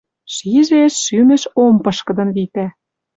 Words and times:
Шижеш, 0.33 0.93
шӱмӹш 1.03 1.43
ом 1.63 1.75
пышкыдын 1.83 2.29
витӓ... 2.35 2.65